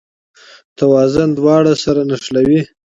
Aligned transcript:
توازن 0.77 1.29
دواړه 1.39 1.73
سره 1.83 2.01
نښلوي. 2.09 2.61